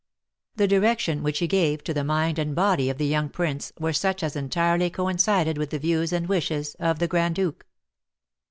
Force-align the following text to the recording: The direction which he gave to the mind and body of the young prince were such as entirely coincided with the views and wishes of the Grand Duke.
The 0.55 0.67
direction 0.67 1.21
which 1.21 1.37
he 1.37 1.47
gave 1.47 1.83
to 1.83 1.93
the 1.93 2.03
mind 2.03 2.39
and 2.39 2.55
body 2.55 2.89
of 2.89 2.97
the 2.97 3.05
young 3.05 3.29
prince 3.29 3.71
were 3.79 3.93
such 3.93 4.23
as 4.23 4.35
entirely 4.35 4.89
coincided 4.89 5.59
with 5.59 5.69
the 5.69 5.77
views 5.77 6.11
and 6.11 6.25
wishes 6.27 6.73
of 6.79 6.97
the 6.97 7.07
Grand 7.07 7.35
Duke. 7.35 7.67